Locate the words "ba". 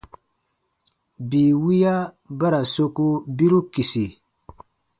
2.39-2.47